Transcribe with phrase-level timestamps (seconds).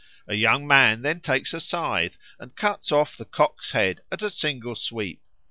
[0.27, 4.31] A young man then takes a scythe and cuts off the cock's head at a
[4.31, 5.21] single sweep.